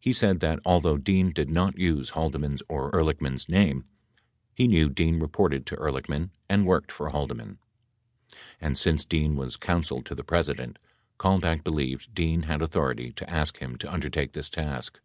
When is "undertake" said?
13.92-14.32